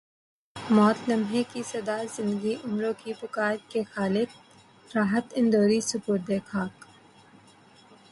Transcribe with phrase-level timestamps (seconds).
[0.75, 6.75] موت لمحے کی صدا زندگی عمروں کی پکار کے خالق راحت اندوری سپرد خاک